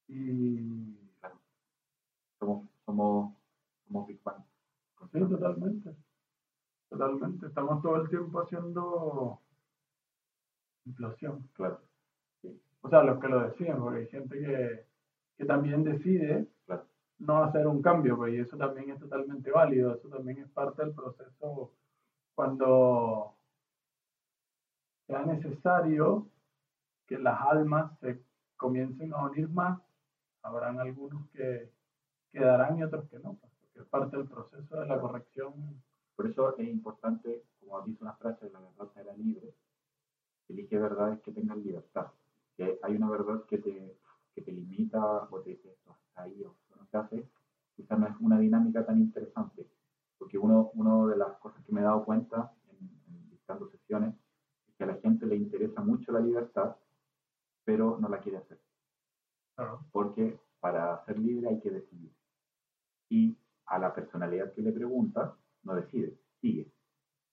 y 0.09 0.97
somos, 2.39 2.67
somos, 2.87 3.35
somos 3.87 4.07
Big 4.07 4.23
Bang. 4.23 4.43
Sí, 5.13 5.19
totalmente. 5.19 5.95
Totalmente. 6.89 7.47
Estamos 7.47 7.83
todo 7.83 7.97
el 7.97 8.09
tiempo 8.09 8.41
haciendo 8.41 9.39
implosión. 10.87 11.47
Claro. 11.53 11.83
O 12.81 12.89
sea, 12.89 13.03
los 13.03 13.21
que 13.21 13.29
lo 13.29 13.41
deciden, 13.51 13.79
porque 13.81 13.99
hay 13.99 14.07
gente 14.07 14.39
que, 14.39 14.87
que 15.37 15.45
también 15.45 15.85
decide 15.85 16.49
no 17.19 17.45
hacer 17.45 17.67
un 17.67 17.83
cambio, 17.83 18.17
pues, 18.17 18.33
y 18.33 18.39
eso 18.39 18.57
también 18.57 18.89
es 18.89 18.99
totalmente 18.99 19.51
válido, 19.51 19.95
eso 19.95 20.09
también 20.09 20.39
es 20.39 20.49
parte 20.49 20.87
del 20.87 20.95
proceso 20.95 21.75
cuando 22.35 23.36
sea 25.07 25.25
necesario 25.25 26.29
que 27.07 27.19
las 27.19 27.41
almas 27.41 27.99
se 28.01 28.23
comiencen 28.57 29.13
a 29.15 29.25
unir 29.25 29.49
más, 29.49 29.81
habrán 30.43 30.81
algunos 30.81 31.29
que 31.31 31.71
quedarán 32.33 32.79
y 32.79 32.83
otros 32.83 33.09
que 33.09 33.19
no, 33.19 33.35
pues, 33.35 33.53
que 33.73 33.81
es 33.81 33.87
parte 33.87 34.17
del 34.17 34.27
proceso 34.27 34.81
de 34.81 34.87
la 34.87 35.01
corrección. 35.01 35.83
Por 36.15 36.27
eso 36.27 36.57
es 36.57 36.69
importante, 36.69 37.45
como 37.61 37.81
dice 37.83 38.03
una 38.03 38.15
frase, 38.15 38.51
la 38.51 38.61
verdad 38.61 38.89
será 38.95 39.15
libre. 39.15 39.55
Elige 40.49 40.79
verdades 40.79 41.21
que 41.21 41.33
tengan 41.33 41.63
libertad. 41.63 42.07
Que 42.57 42.79
hay 42.83 42.97
una 42.97 43.11
verdad 43.11 43.45
que 43.47 43.59
te, 43.59 43.99
que 44.35 44.43
te 44.43 44.53
limita 44.53 45.29
o 45.31 45.41
te 45.41 45.51
dice 45.51 45.71
esto 45.71 45.93
hasta 45.93 46.23
ahí 46.23 46.43
o 46.45 46.55
no 46.77 46.87
se 46.87 46.97
hace, 46.97 47.29
quizás 47.75 47.99
no 47.99 48.07
es 48.07 48.15
una 48.21 48.39
dinámica 48.39 48.85
tan 48.85 48.99
interesante. 48.99 49.67
Porque 50.19 50.39
uno, 50.39 50.71
uno 50.75 51.07
de 51.09 51.17
las 51.17 51.37
cosas 51.39 51.63
que 51.65 51.73
me 51.73 51.81
he 51.81 51.85
dado 51.85 52.05
cuenta 52.05 52.53
en, 52.71 52.79
en 53.09 53.31
visitando 53.31 53.69
sesiones 53.69 54.15
es 54.69 54.75
que 54.77 54.85
a 54.85 54.89
la 54.89 54.97
gente 54.97 55.27
le 55.27 55.37
interesa 55.37 55.83
mucho 55.83 56.05
la 56.19 56.27
libertad, 56.27 56.77
pero 57.65 57.99
no 58.01 58.09
la 58.09 58.21
quiere 58.21 58.39
hacer. 58.39 58.59
Porque 59.93 60.39
para 60.61 61.05
ser 61.05 61.19
libre 61.19 61.49
hay 61.49 61.61
que 61.61 61.71
decidir. 61.71 62.13
Y 63.09 63.37
a 63.67 63.79
la 63.79 63.95
personalidad 63.95 64.53
que 64.53 64.63
le 64.63 64.73
pregunta, 64.73 65.37
no 65.63 65.75
decide, 65.75 66.19
sigue. 66.41 66.71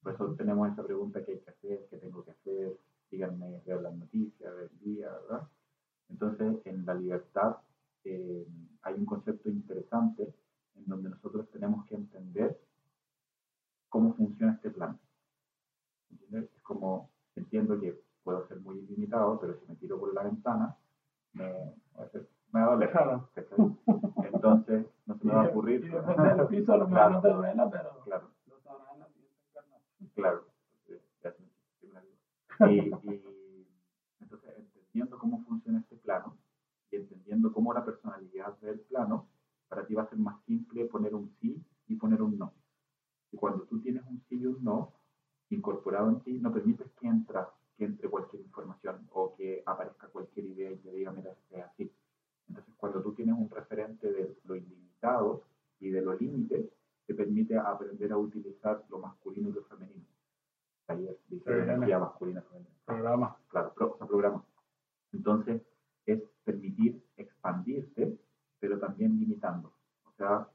Por 0.02 0.14
eso 0.14 0.36
tenemos 0.36 0.72
esa 0.72 0.84
pregunta 0.84 1.24
que 1.24 1.34
hay 1.34 1.40
que 1.40 1.50
hacer, 1.50 1.88
que 1.90 1.98
tengo 1.98 2.24
que 2.24 2.32
hacer, 2.32 2.78
díganme, 3.10 3.62
ver 3.66 3.82
las 3.82 3.96
noticias, 3.96 4.56
ver 4.56 4.70
el 4.72 4.80
día, 4.80 5.10
¿verdad? 5.10 5.48
Entonces, 6.10 6.66
en 6.66 6.86
la 6.86 6.94
libertad 6.94 7.58
eh, 8.04 8.46
hay 8.82 8.94
un 8.96 9.06
concepto 9.06 9.50
interesante 9.50 10.34
en 10.76 10.86
donde 10.86 11.10
nosotros 11.10 11.50
tenemos 11.52 11.86
que 11.86 11.96
entender 11.96 12.60
cómo 13.88 14.14
funciona 14.16 14.54
este 14.54 14.72
plan. 14.72 15.00
¿Entiendes? 16.10 16.50
Es 16.56 16.62
como, 16.62 17.12
entiendo 17.36 17.80
que 17.80 18.02
puedo 18.24 18.48
ser 18.48 18.60
muy 18.60 18.80
ilimitado, 18.80 19.40
pero 19.40 19.60
si 19.60 19.66
me 19.68 19.76
tiro 19.76 19.93
por 20.04 20.14
la 20.14 20.24
ventana, 20.24 20.76
me, 21.32 21.46
me 22.52 22.60
va 22.60 22.66
a 22.66 22.76
doler. 22.76 22.92
Entonces, 24.34 24.86
no 25.06 25.18
se 25.18 25.26
me 25.26 25.34
va 25.34 25.44
a 25.44 25.48
ocurrir. 25.48 25.86
Y, 25.86 25.90
depende 25.90 26.36
del 26.36 26.48
piso, 26.48 26.74
a 26.74 26.78
lo 26.78 26.88
mejor 26.90 27.12
no 27.12 27.22
te 27.22 27.30
duela, 27.30 27.70
pero 27.70 28.02
claro. 28.04 28.30
lo 28.48 28.60
sabrás 28.60 28.88
en 28.94 29.00
la 29.00 29.08
siguiente. 29.08 30.12
Claro. 30.14 30.44
Y, 32.70 32.74
y 33.10 33.68
entonces, 34.20 34.58
entendiendo 34.58 35.18
cómo 35.18 35.42
funciona 35.46 35.80
este 35.80 35.96
plano 35.96 36.36
y 36.92 36.98
entendiendo 36.98 37.54
cómo 37.54 37.74
la 37.74 37.86
personalidad 37.86 38.58
del 38.60 38.82
plano, 38.82 39.28
para 39.70 39.86
ti 39.86 39.96
va 39.96 40.04
a 40.04 40.10
ser 40.10 40.20
más 40.20 40.36
simple 40.44 40.86
poner 40.86 41.16
un 41.16 41.34
sí 41.40 41.64
y 41.88 41.96
poner 41.96 42.22
un 42.22 42.38
no. 42.38 42.54
Y 43.32 43.38
cuando 43.38 43.64
tú 43.64 43.80
tienes 43.80 44.04
un 44.06 44.22
sí 44.28 44.36
y 44.36 44.46
un 44.48 44.62
no 44.64 44.92
incorporado 45.50 46.10
en 46.10 46.20
ti, 46.20 46.34
no 46.34 46.52
permites 46.52 46.92
que, 47.00 47.08
entra, 47.08 47.50
que 47.78 47.86
entre 47.86 48.10
cualquier 48.10 48.42
información 48.44 49.08
o 49.12 49.36
que 49.36 49.64
aparezca 49.66 50.08
cualquier 50.08 50.46
idea 50.48 50.72
y 50.72 50.78
te 50.78 50.92
diga, 50.92 51.12
mira, 51.12 51.36
es 51.52 51.64
así. 51.64 51.92
Entonces, 52.48 52.74
cuando 52.78 53.02
tú 53.02 53.14
tienes 53.14 53.36
un 53.38 53.50
referente 53.50 54.12
de 54.12 54.36
lo 54.46 54.56
ilimitado 54.56 55.44
y 56.24 56.28
de 56.28 56.32
lo 56.32 56.38
límite, 56.38 56.74
te 57.06 57.14
permite 57.14 57.58
aprender 57.58 58.12
a 58.12 58.18
utilizar 58.18 58.84
lo 58.90 59.00
masculino 59.00 59.50
y 59.50 59.54
lo 59.54 59.64
femenino. 59.64 60.06
Ayer 60.88 61.18
dice 61.28 61.52
energía 61.52 62.00
masculina 62.00 62.42
y 62.42 62.50
femenina. 62.50 62.76
Programa. 62.86 63.38
Claro, 63.50 63.74
pro, 63.74 63.94
o 63.94 63.98
sea, 63.98 64.08
programa. 64.08 64.46
Entonces, 65.12 65.62
es 66.06 66.22
permitir 66.44 67.02
expandirse, 67.18 68.18
pero 68.60 68.80
también 68.80 69.20
limitando. 69.20 69.74
O 70.06 70.12
sea, 70.18 70.48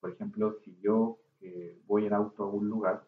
por 0.00 0.10
ejemplo, 0.10 0.56
si 0.64 0.76
yo 0.80 1.18
eh, 1.40 1.80
voy 1.86 2.06
en 2.06 2.12
auto 2.14 2.44
a 2.44 2.50
un 2.50 2.68
lugar 2.68 3.06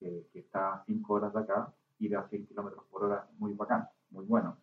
eh, 0.00 0.26
que 0.32 0.40
está 0.40 0.74
a 0.74 0.84
5 0.84 1.12
horas 1.12 1.32
de 1.32 1.40
acá, 1.40 1.74
ir 1.98 2.16
a 2.16 2.28
100 2.28 2.46
kilómetros 2.46 2.84
por 2.90 3.04
hora 3.04 3.28
es 3.30 3.38
muy 3.38 3.52
bacán, 3.54 3.86
muy 4.10 4.24
bueno. 4.24 4.56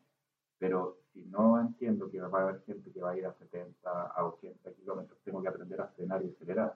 Pero 0.57 0.97
si 1.13 1.23
no 1.25 1.59
entiendo 1.59 2.09
que 2.09 2.19
va 2.19 2.39
a 2.39 2.43
haber 2.43 2.63
gente 2.63 2.91
que 2.91 3.01
va 3.01 3.11
a 3.11 3.17
ir 3.17 3.25
a 3.25 3.33
70, 3.33 3.89
a 3.89 4.25
80 4.25 4.73
kilómetros, 4.73 5.19
tengo 5.23 5.41
que 5.41 5.47
aprender 5.47 5.79
a 5.81 5.87
frenar 5.87 6.23
y 6.23 6.29
acelerar. 6.29 6.75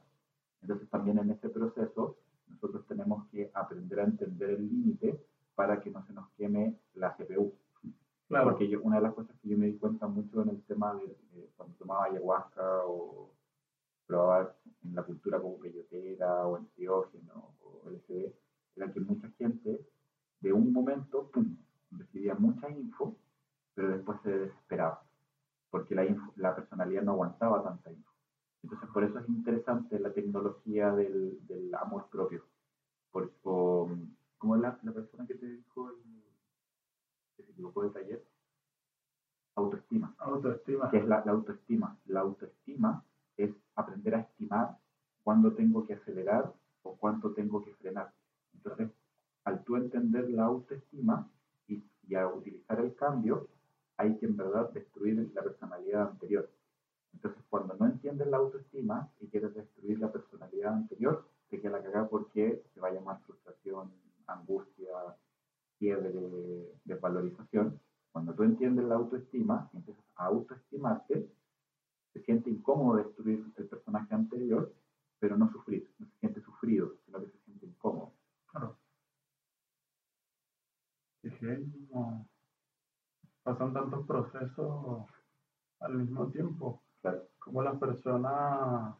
Entonces 0.62 0.90
también 0.90 1.18
en 1.18 1.32
este 1.32 1.50
proceso 1.50 2.18
nosotros 2.48 2.86
tenemos 2.88 3.28
que 3.30 3.50
aprender 3.54 4.00
a 4.00 4.04
entender 4.04 4.52
el 4.52 4.68
límite 4.68 5.20
para 5.56 5.80
que 5.82 5.90
no 5.90 6.06
se 6.06 6.14
nos 6.14 6.21
queme 6.38 6.76
la 6.96 7.16
CPU. 7.16 7.54
Claro. 8.28 8.50
Porque 8.52 8.68
yo, 8.70 8.82
una 8.82 8.98
de 8.98 9.04
las 9.04 9.14
cosas 9.14 9.36
que 9.42 9.50
yo 9.50 9.58
me 9.58 9.68
di 9.68 9.78
cuenta 9.78 10.08
mucho 10.08 10.42
en 10.42 10.50
el 10.50 10.62
tema 10.64 10.94
de, 10.96 11.08
de 11.34 11.50
cuando 11.58 11.76
tomaba 11.76 12.06
ayahuasca 12.06 12.86
o 12.86 13.30
probaba 14.06 14.56
en 14.84 14.96
la 14.96 15.04
cultura 15.04 15.40
como 15.42 15.58
peyotera 15.60 16.48
o 16.48 16.58
enteógeno 16.58 17.56
o 17.62 17.90
LSD, 17.90 18.34
era 18.76 18.92
que 18.92 19.00
mucha 19.00 19.30
gente 19.38 19.86
de 20.40 20.54
un 20.54 20.72
momento, 20.74 21.30
pum, 21.32 21.56
recibía 21.92 22.36
mucha 22.36 22.70
info, 22.70 23.16
pero 23.74 23.90
después 23.90 24.20
se 24.24 24.30
desesperaba, 24.38 25.04
porque 25.70 25.96
la, 25.96 26.06
info- 26.06 26.34
la 26.38 26.56
personalidad 26.56 27.04
no 27.04 27.12
aguantaba 27.14 27.64
tanta 27.64 27.92
info. 27.92 28.12
Entonces, 28.64 28.90
por 28.94 29.04
eso 29.04 29.20
es 29.20 29.30
interesante 29.30 30.00
la 30.00 30.14
tecnología 30.14 30.92
del, 30.94 31.46
del 31.48 31.74
amor 31.76 32.08
propio. 32.10 32.44
Por, 33.12 33.32
o, 33.44 33.90
¿Cómo 34.38 34.56
es 34.56 34.62
la, 34.62 34.80
la 34.84 34.92
persona 34.92 35.26
que 35.28 35.36
te 35.36 35.48
dijo 35.48 35.90
el, 35.90 35.96
se 37.52 37.54
equivocó 37.54 37.84
de 37.84 37.90
taller? 37.90 38.24
Autoestima. 39.56 40.16
Autoestima. 40.20 40.90
¿Qué 40.90 40.98
es 40.98 41.06
la, 41.06 41.24
la 41.26 41.32
autoestima? 41.34 41.98
La 42.06 42.22
autoestima 42.22 43.04
es 43.38 43.52
aprender 43.76 44.16
a 44.16 44.22
estimar 44.22 44.78
cuándo 45.24 45.54
tengo 45.54 45.86
que 45.86 45.94
acelerar 45.94 46.54
o 46.84 46.96
cuánto 46.96 47.34
tengo 47.34 47.64
que 47.64 47.74
frenar. 47.76 48.14
Entonces, 48.54 48.90
al 49.44 49.64
tú 49.64 49.76
entender 49.76 50.30
la 50.30 50.46
autoestima 50.46 51.30
y, 51.68 51.84
y 52.08 52.16
a 52.16 52.28
utilizar 52.28 52.80
el 52.80 52.96
cambio, 52.96 53.48
hay 53.98 54.18
que 54.18 54.26
en 54.26 54.38
verdad 54.38 54.72
destruir 54.72 55.32
la 55.34 55.44
personalidad 55.44 56.10
anterior. 56.10 56.50
Entonces, 57.14 57.44
cuando 57.50 57.76
no 57.76 57.86
entiendes 57.86 58.28
la 58.28 58.38
autoestima 58.38 59.10
y 59.20 59.28
quieres 59.28 59.54
destruir 59.54 60.00
la 60.00 60.12
personalidad 60.12 60.74
anterior, 60.74 61.28
te 61.50 61.60
queda 61.60 61.74
la 61.74 61.84
cagada 61.84 62.08
porque 62.08 62.64
se 62.74 62.80
va 62.80 62.88
a 62.88 62.94
llamar 62.94 63.20
frustración, 63.26 63.92
angustia, 64.28 64.94
quiebre, 65.78 66.14
desvalorización. 66.86 67.80
Cuando 68.12 68.34
tú 68.34 68.44
entiendes 68.44 68.86
la 68.86 68.96
autoestima 68.96 69.70
y 69.74 69.78
empiezas 69.78 70.06
a 70.16 70.26
autoestimarte, 70.26 71.28
se 72.14 72.22
siente 72.22 72.50
incómodo 72.50 72.98
destruir 72.98 73.52
el 73.58 73.68
personaje 73.68 74.14
anterior, 74.14 74.74
pero 75.20 75.38
no 75.38 75.52
sufrir, 75.52 75.90
no 75.98 76.06
se 76.06 76.18
siente 76.20 76.42
sufrido, 76.42 76.94
sino 77.06 77.20
que 77.20 77.32
se 77.32 77.38
siente 77.40 77.66
incómodo. 77.66 78.14
Claro. 78.52 78.78
Es 81.24 81.31
que 81.42 81.58
como 81.90 82.28
pasan 83.44 83.74
tantos 83.74 84.06
procesos 84.06 85.08
al 85.80 85.94
mismo 85.96 86.28
tiempo. 86.28 86.84
Claro. 87.02 87.28
Como 87.40 87.64
las 87.64 87.78
personas, 87.80 88.96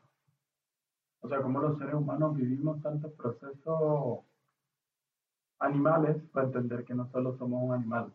o 1.22 1.30
sea, 1.30 1.42
como 1.44 1.60
los 1.60 1.78
seres 1.78 1.94
humanos 1.94 2.36
vivimos 2.36 2.82
tantos 2.82 3.14
procesos 3.14 4.22
animales 5.60 6.18
para 6.34 6.48
entender 6.48 6.84
que 6.84 6.96
no 6.96 7.06
solo 7.12 7.38
somos 7.38 7.62
un 7.62 7.74
animal. 7.74 8.12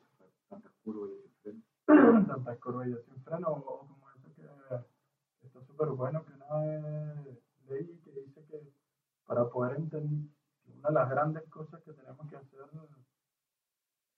Tantas 0.48 0.72
curvas 0.82 1.10
y 1.10 1.28
diferentes. 1.28 1.70
tantas 2.26 2.58
curvas 2.58 2.88
y 2.88 2.96
sin 3.08 3.22
freno, 3.22 3.48
o 3.48 3.86
como 3.86 4.10
eso 4.10 4.28
que 4.34 5.46
está 5.46 5.60
súper 5.64 5.90
bueno 5.90 6.24
que 6.24 6.32
una 6.32 6.58
vez 6.58 7.38
leí 7.68 8.00
que 8.04 8.10
dice 8.10 8.44
que 8.46 8.72
para 9.24 9.48
poder 9.48 9.76
entender 9.76 10.28
una 10.78 10.88
de 10.88 10.94
las 10.94 11.10
grandes 11.10 11.48
cosas 11.48 11.80
que 11.82 11.92
tenemos 11.92 12.28
que 12.28 12.36
hacer 12.36 12.60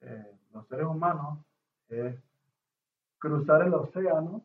eh, 0.00 0.38
los 0.52 0.67
seres 0.69 0.87
humanos 0.87 1.38
es 1.88 2.17
cruzar 3.19 3.62
el 3.62 3.75
océano 3.75 4.45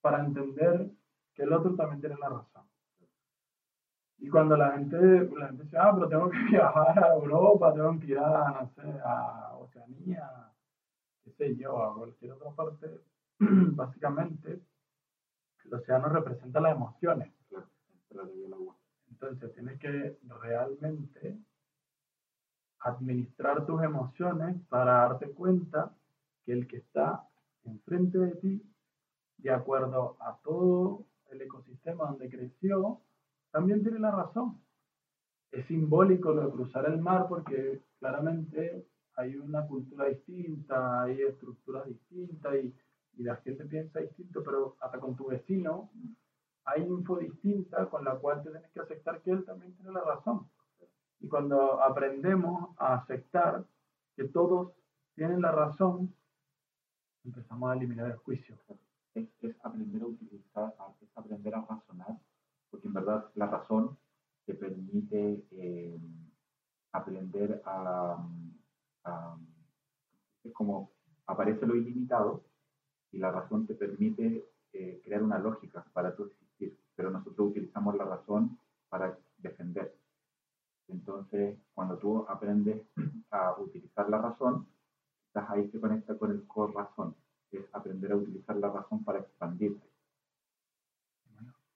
para 0.00 0.24
entender 0.24 0.90
que 1.34 1.42
el 1.42 1.52
otro 1.52 1.74
también 1.74 2.00
tiene 2.00 2.16
la 2.18 2.28
razón. 2.28 2.68
Y 4.18 4.28
cuando 4.28 4.56
la 4.56 4.72
gente, 4.72 4.96
la 5.36 5.48
gente 5.48 5.62
dice, 5.64 5.78
ah, 5.78 5.92
pero 5.94 6.08
tengo 6.08 6.30
que 6.30 6.38
viajar 6.50 7.04
a 7.04 7.14
Europa, 7.14 7.72
tengo 7.72 7.98
que 8.00 8.06
ir 8.06 8.18
a, 8.18 8.50
no 8.50 8.68
sé, 8.74 9.00
a 9.04 9.56
Oceanía, 9.58 10.52
qué 11.22 11.30
sé 11.32 11.56
yo, 11.56 11.82
a 11.82 11.94
cualquier 11.94 12.32
otra 12.32 12.50
parte, 12.50 13.00
básicamente, 13.38 14.60
el 15.64 15.74
océano 15.74 16.08
representa 16.08 16.60
las 16.60 16.74
emociones. 16.74 17.32
Entonces 19.10 19.52
tienes 19.54 19.78
que 19.78 20.18
realmente 20.40 21.38
administrar 22.80 23.66
tus 23.66 23.82
emociones 23.82 24.56
para 24.68 24.92
darte 24.92 25.30
cuenta 25.30 25.94
que 26.44 26.52
el 26.52 26.66
que 26.66 26.78
está 26.78 27.28
enfrente 27.64 28.18
de 28.18 28.34
ti, 28.36 28.62
de 29.38 29.50
acuerdo 29.50 30.16
a 30.20 30.38
todo 30.42 31.04
el 31.30 31.42
ecosistema 31.42 32.06
donde 32.06 32.28
creció, 32.28 33.00
también 33.50 33.82
tiene 33.82 33.98
la 33.98 34.10
razón. 34.10 34.60
Es 35.50 35.66
simbólico 35.66 36.32
lo 36.32 36.46
de 36.46 36.52
cruzar 36.52 36.86
el 36.86 37.00
mar 37.00 37.26
porque 37.28 37.80
claramente 37.98 38.86
hay 39.16 39.36
una 39.36 39.66
cultura 39.66 40.06
distinta, 40.06 41.02
hay 41.02 41.22
estructuras 41.22 41.86
distintas 41.86 42.54
y, 42.56 42.74
y 43.16 43.22
la 43.24 43.36
gente 43.36 43.64
piensa 43.64 44.00
distinto, 44.00 44.42
pero 44.44 44.76
hasta 44.80 45.00
con 45.00 45.16
tu 45.16 45.26
vecino 45.26 45.90
hay 46.64 46.82
info 46.82 47.16
distinta 47.16 47.86
con 47.86 48.04
la 48.04 48.16
cual 48.16 48.42
tienes 48.42 48.62
que 48.70 48.80
aceptar 48.80 49.20
que 49.22 49.30
él 49.30 49.44
también 49.44 49.74
tiene 49.74 49.90
la 49.90 50.02
razón. 50.02 50.46
Y 51.20 51.28
cuando 51.28 51.82
aprendemos 51.82 52.70
a 52.78 52.94
aceptar 52.94 53.64
que 54.16 54.24
todos 54.24 54.72
tienen 55.14 55.42
la 55.42 55.52
razón, 55.52 56.14
empezamos 57.24 57.70
a 57.70 57.74
eliminar 57.74 58.06
el 58.10 58.16
juicio. 58.18 58.56
Es, 59.14 59.28
es 59.40 59.56
aprender 59.64 60.02
a 60.02 60.06
utilizar, 60.06 60.74
a- 60.78 60.92
es 61.00 61.08
aprender 61.16 61.54
a 61.54 61.62
razonar 61.62 62.18
porque 62.70 62.86
en 62.88 62.94
verdad 62.94 63.30
la 63.34 63.46
razón 63.46 63.96
te 64.44 64.54
permite 64.54 65.44
eh, 65.50 65.98
aprender 66.92 67.62
a, 67.64 68.18
es 70.44 70.52
como 70.52 70.90
aparece 71.26 71.66
lo 71.66 71.74
ilimitado 71.76 72.42
y 73.12 73.18
la 73.18 73.30
razón 73.30 73.66
te 73.66 73.74
permite 73.74 74.44
eh, 74.72 75.00
crear 75.04 75.22
una 75.22 75.38
lógica 75.38 75.84
para 75.92 76.14
tu 76.14 76.24
existir, 76.24 76.78
pero 76.94 77.10
nosotros 77.10 77.50
utilizamos 77.50 77.96
la 77.96 78.04
razón 78.04 78.58
para 78.88 79.18
defender. 79.38 79.94
Entonces, 80.88 81.58
cuando 81.74 81.96
tú 81.98 82.26
aprendes 82.28 82.82
a 83.30 83.58
utilizar 83.58 84.08
la 84.08 84.18
razón, 84.18 84.66
estás 85.26 85.48
ahí 85.50 85.68
se 85.70 85.80
conecta 85.80 86.16
con 86.16 86.30
el 86.30 86.46
corazón, 86.46 87.14
es 87.50 87.64
aprender 87.72 88.12
a 88.12 88.16
utilizar 88.16 88.56
la 88.56 88.70
razón 88.70 89.04
para 89.04 89.20
expandirte. 89.20 89.86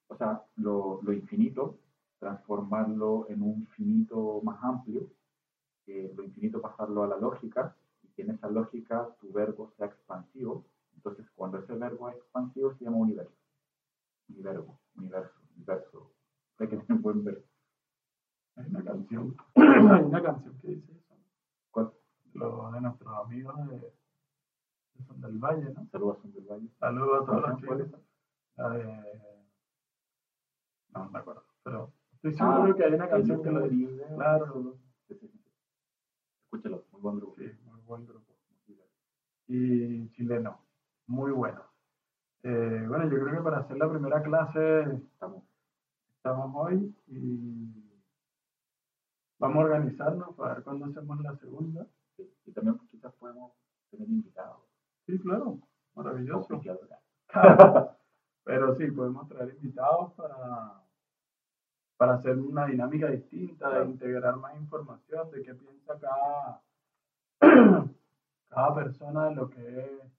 O 0.08 0.16
sea, 0.16 0.44
lo, 0.56 1.00
lo 1.02 1.12
infinito, 1.12 1.78
transformarlo 2.18 3.26
en 3.28 3.42
un 3.42 3.66
finito 3.68 4.40
más 4.42 4.62
amplio, 4.62 5.08
lo 5.86 6.22
infinito 6.22 6.60
pasarlo 6.60 7.02
a 7.02 7.08
la 7.08 7.18
lógica, 7.18 7.76
y 8.02 8.08
que 8.08 8.22
en 8.22 8.30
esa 8.30 8.48
lógica 8.48 9.08
tu 9.20 9.32
verbo 9.32 9.72
sea 9.76 9.86
expansivo. 9.86 10.64
Entonces, 10.94 11.26
cuando 11.34 11.58
ese 11.58 11.74
verbo 11.74 12.08
es 12.10 12.16
expansivo, 12.16 12.74
se 12.74 12.84
llama 12.84 12.98
universo. 12.98 13.34
Universo, 14.28 14.78
universo, 14.96 15.40
universo. 15.56 16.12
Hay 16.58 16.68
que 16.68 16.76
tener 16.76 16.92
un 16.92 17.02
buen 17.02 17.24
verbo. 17.24 17.44
Hay 18.56 18.66
una 18.66 18.84
canción, 18.84 19.36
hay 19.56 20.04
una 20.04 20.22
canción 20.22 20.58
que 20.60 20.68
dice 20.68 20.92
eso. 20.92 21.14
¿Cuál? 21.70 21.92
Lo 22.34 22.70
de 22.70 22.80
nuestros 22.80 23.24
amigos 23.24 23.68
de, 23.68 23.78
de 23.78 25.04
Son 25.06 25.20
del 25.20 25.38
Valle, 25.38 25.72
¿no? 25.74 25.88
Saludos 26.78 27.28
a. 27.28 27.32
Saludos 27.32 27.60
¿Cuál 27.66 27.80
es? 27.80 27.86
chicos. 27.86 28.00
La 28.56 28.68
de... 28.70 28.84
No, 30.94 31.04
no 31.04 31.10
me 31.10 31.18
acuerdo, 31.18 31.44
pero 31.62 31.92
estoy 32.14 32.34
seguro 32.34 32.76
que 32.76 32.84
hay 32.84 32.92
una 32.94 33.08
canción 33.08 33.42
que 33.42 33.50
lo 33.50 33.68
dice. 33.68 34.04
Claro, 34.14 34.76
Sí, 35.08 35.14
sí, 35.18 35.28
sí. 35.28 35.40
Escúchalo, 36.44 36.84
muy 36.92 37.00
buen 37.00 37.16
grupo. 37.16 37.34
sí, 37.38 37.50
muy 37.64 37.80
buen 37.80 38.06
grupo. 38.06 38.32
Y 39.48 40.08
chileno, 40.10 40.60
muy 41.06 41.30
bueno. 41.32 41.62
Eh, 42.42 42.84
bueno, 42.88 43.04
yo 43.04 43.22
creo 43.22 43.36
que 43.36 43.42
para 43.42 43.58
hacer 43.58 43.76
la 43.76 43.88
primera 43.90 44.22
clase 44.22 44.82
Estamos. 45.12 45.44
estamos 46.16 46.52
hoy 46.54 46.94
y 47.06 48.00
vamos 49.38 49.56
a 49.56 49.64
organizarnos 49.66 50.34
para 50.36 50.54
ver 50.54 50.64
cuándo 50.64 50.86
hacemos 50.86 51.20
la 51.22 51.36
segunda. 51.36 51.86
sí. 52.16 52.30
Y 52.46 52.52
también 52.52 52.78
quizás 52.90 53.12
podemos 53.14 53.52
tener 53.90 54.08
invitados. 54.08 54.60
Sí, 55.06 55.18
claro, 55.18 55.58
maravilloso. 55.94 56.54
Oficiadora. 56.54 57.00
Pero 58.44 58.74
sí, 58.74 58.90
podemos 58.90 59.28
traer 59.28 59.50
invitados 59.54 60.12
para, 60.14 60.82
para 61.96 62.21
hacer 62.32 62.44
una 62.44 62.66
dinámica 62.66 63.08
distinta, 63.08 63.70
de 63.70 63.90
integrar 63.90 64.36
más 64.36 64.54
información 64.56 65.30
de 65.30 65.42
qué 65.42 65.54
piensa 65.54 65.98
cada, 65.98 66.62
cada 68.48 68.74
persona 68.74 69.28
de 69.28 69.34
lo 69.34 69.50
que 69.50 69.80
es 69.80 70.12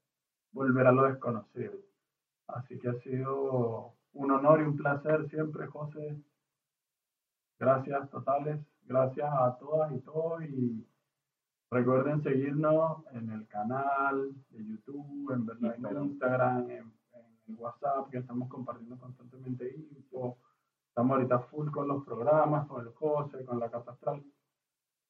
volver 0.51 0.88
a 0.88 0.91
lo 0.91 1.03
desconocido. 1.03 1.74
Así 2.48 2.77
que 2.79 2.89
ha 2.89 2.93
sido 3.00 3.93
un 4.13 4.32
honor 4.32 4.62
y 4.62 4.63
un 4.63 4.77
placer 4.77 5.27
siempre, 5.29 5.67
José. 5.67 6.22
Gracias 7.60 8.10
totales, 8.10 8.60
gracias 8.84 9.29
a 9.32 9.58
todas 9.58 9.91
y 9.93 10.00
todos 10.01 10.43
y 10.43 10.86
recuerden 11.72 12.22
seguirnos 12.22 13.03
en 13.13 13.32
el 13.32 13.48
canal 13.48 14.34
de 14.50 14.65
YouTube, 14.65 15.32
en, 15.32 15.46
verdad, 15.46 15.75
en 15.75 16.03
Instagram. 16.03 16.70
En, 16.70 16.93
en 17.48 17.55
WhatsApp, 17.58 18.10
que 18.10 18.20
estamos 18.20 18.48
compartiendo 18.50 18.98
constantemente 18.98 19.75
info. 19.75 20.38
Estamos 20.93 21.15
ahorita 21.15 21.39
full 21.50 21.71
con 21.71 21.88
los 21.88 22.05
programas, 22.05 22.67
con 22.67 22.85
el 22.85 22.93
José, 22.93 23.43
con 23.45 23.59
la 23.59 23.67
carta 23.71 23.93
astral. 23.93 24.23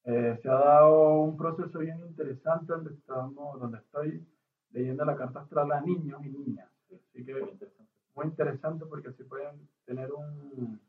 Eh, 0.05 0.39
se 0.41 0.47
ha 0.49 0.53
dado 0.53 1.19
un 1.19 1.35
proceso 1.35 1.79
bien 1.79 1.99
interesante 2.07 2.71
donde, 2.71 2.93
estamos, 2.93 3.59
donde 3.59 3.79
estoy 3.79 4.25
leyendo 4.71 5.03
la 5.03 5.17
carta 5.17 5.41
astral 5.41 5.69
a 5.73 5.81
niños 5.81 6.23
y 6.25 6.29
niñas. 6.29 6.69
Así 6.87 7.25
que 7.25 7.33
Muy 7.33 7.49
interesante. 7.51 7.91
muy 8.15 8.25
interesante 8.27 8.85
porque 8.85 9.09
así 9.09 9.25
pueden 9.25 9.67
tener 9.85 10.13
un, 10.13 10.79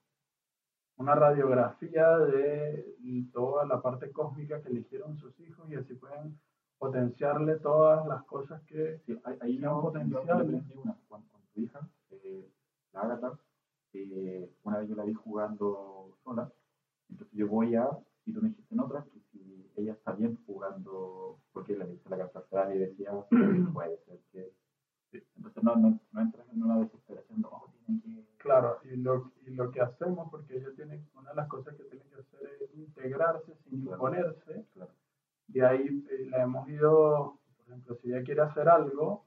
una 0.98 1.14
radiografía 1.16 2.16
de 2.18 2.94
toda 3.32 3.66
la 3.66 3.82
parte 3.82 4.12
cósmica 4.12 4.62
que 4.62 4.68
eligieron 4.68 5.16
sus 5.18 5.36
hijos 5.40 5.68
y 5.72 5.74
así 5.74 5.94
pueden 5.94 6.38
potenciarle 6.78 7.56
todas 7.56 8.06
las 8.06 8.22
cosas 8.26 8.62
que 8.68 8.98
Sí, 9.06 9.12
yo- 9.12 9.20
yo 9.58 9.80
potenciales. 9.82 10.30
aprendí 10.46 10.76
una 10.76 10.96
con, 11.08 11.22
con 11.22 11.40
tu 11.52 11.60
hija, 11.62 11.80
eh, 12.10 12.48
la 12.92 13.00
Agatha, 13.00 13.32
eh, 14.02 14.50
una 14.64 14.78
vez 14.78 14.88
yo 14.88 14.94
la 14.96 15.04
vi 15.04 15.14
jugando 15.14 16.16
sola, 16.24 16.50
entonces 17.10 17.36
yo 17.36 17.48
voy 17.48 17.74
a, 17.74 17.88
y 18.26 18.32
tú 18.32 18.42
me 18.42 18.48
dijiste 18.48 18.74
en 18.74 18.80
otra, 18.80 19.04
que 19.04 19.20
si 19.30 19.70
ella 19.76 19.92
está 19.92 20.12
bien 20.12 20.38
jugando, 20.46 21.38
porque 21.52 21.76
le 21.76 21.92
hice 21.92 22.08
la 22.08 22.18
carta 22.18 22.38
astral 22.40 22.74
y 22.74 22.78
decía, 22.78 23.10
puede 23.72 23.98
ser 24.04 24.20
que... 24.32 24.52
Entonces 25.36 25.62
no, 25.62 25.76
no, 25.76 26.00
no 26.10 26.20
entras 26.20 26.46
en 26.52 26.62
una 26.62 26.78
desesperación, 26.80 27.40
no, 27.40 27.48
oh, 27.48 27.70
tienen 27.86 28.02
que... 28.02 28.24
Claro, 28.38 28.78
y 28.82 28.96
lo, 28.96 29.30
y 29.46 29.50
lo 29.50 29.70
que 29.70 29.80
hacemos, 29.80 30.28
porque 30.30 30.56
ellos 30.56 30.74
tienen, 30.74 31.08
una 31.14 31.30
de 31.30 31.36
las 31.36 31.48
cosas 31.48 31.76
que 31.76 31.84
tienen 31.84 32.08
que 32.08 32.16
hacer 32.16 32.40
es 32.60 32.74
integrarse 32.74 33.54
sin 33.64 33.82
Claro. 33.82 33.94
imponerse, 33.96 34.66
Claro. 34.74 34.90
y 35.48 35.60
ahí 35.60 36.04
eh, 36.10 36.26
la 36.30 36.42
hemos 36.42 36.68
ido, 36.68 37.38
por 37.56 37.66
ejemplo, 37.68 37.94
si 38.02 38.08
ella 38.08 38.24
quiere 38.24 38.40
hacer 38.42 38.68
algo 38.68 39.24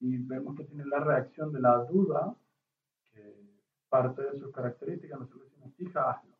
y 0.00 0.18
vemos 0.18 0.56
que 0.56 0.64
tiene 0.64 0.84
la 0.86 0.98
reacción 0.98 1.52
de 1.52 1.60
la 1.60 1.84
duda, 1.84 2.34
parte 3.94 4.22
de 4.22 4.38
sus 4.40 4.50
características, 4.52 5.20
nosotros 5.20 5.44
decimos, 5.44 5.72
hija, 5.78 6.10
hazlo. 6.10 6.34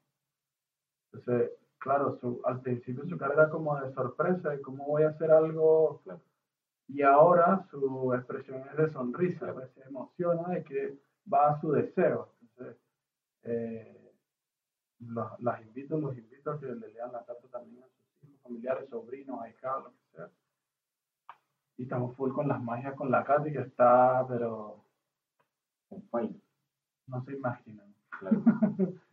Entonces, 1.13 1.53
claro, 1.79 2.19
su, 2.21 2.41
al 2.45 2.61
principio 2.61 3.07
su 3.07 3.17
cara 3.17 3.35
era 3.35 3.49
como 3.49 3.81
de 3.81 3.93
sorpresa, 3.93 4.51
de 4.51 4.61
cómo 4.61 4.85
voy 4.87 5.05
a 5.05 5.11
hacer 5.11 5.31
algo 5.31 6.01
Claro. 6.03 6.21
y 6.89 7.03
ahora 7.03 7.65
su 7.71 8.13
expresión 8.13 8.61
es 8.71 8.77
de 8.77 8.89
sonrisa, 8.91 9.39
Claro. 9.39 9.55
pues, 9.55 9.71
se 9.75 9.83
emociona 9.83 10.49
de 10.49 10.65
que 10.65 10.99
va 11.33 11.51
a 11.51 11.61
su 11.61 11.71
deseo. 11.71 12.35
Entonces, 12.41 12.77
eh, 13.45 14.13
los- 14.99 15.39
las 15.41 15.63
invito, 15.63 15.97
los 15.97 16.17
invito 16.19 16.51
a 16.51 16.59
que 16.59 16.67
le 16.67 16.89
lean 16.89 17.13
la 17.13 17.25
carta 17.25 17.47
también 17.53 17.85
a 17.85 17.87
sus 17.87 18.25
hijos, 18.25 18.41
familiares, 18.43 18.89
sobrinos, 18.89 19.41
ahijados, 19.41 19.85
lo 19.85 19.91
que 19.93 20.17
sea. 20.17 20.31
Y 21.77 21.83
estamos 21.85 22.17
full 22.17 22.33
con 22.33 22.49
las 22.49 22.61
magias 22.61 22.95
con 22.97 23.13
la 23.13 23.23
Katy, 23.23 23.53
que 23.53 23.61
está, 23.61 24.27
pero 24.27 24.83
no 27.07 27.23
se 27.25 27.33
imaginan. 27.35 27.95
claro. 28.19 28.43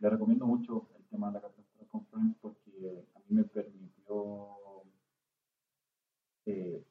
Le 0.00 0.10
recomiendo 0.10 0.46
mucho 0.46 0.88
el 0.96 1.04
tema 1.04 1.28
de 1.28 1.34
la 1.34 1.40
carta 1.40 1.60
astral 1.60 1.86
con 1.88 2.06
Friends 2.06 2.36
porque 2.40 3.06
a 3.14 3.18
mí 3.18 3.36
me 3.36 3.44
permitió 3.44 4.48
eh, 6.46 6.84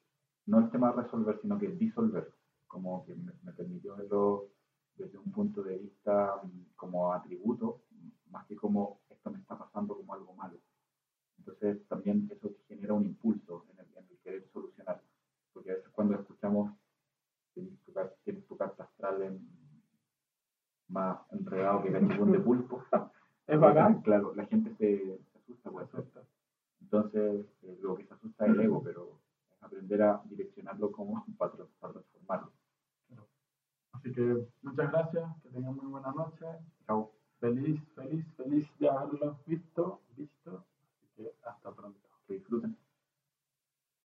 no 0.45 0.59
el 0.59 0.69
tema 0.71 0.91
resolver, 0.91 1.39
sino 1.41 1.57
que 1.57 1.67
disolver, 1.69 2.33
como 2.67 3.05
que 3.05 3.15
me, 3.15 3.31
me 3.43 3.51
permitió 3.53 3.95
verlo 3.95 4.47
desde 4.95 5.17
un 5.17 5.31
punto 5.31 5.63
de 5.63 5.77
vista 5.77 6.41
mm, 6.43 6.75
como 6.75 7.13
atributo, 7.13 7.81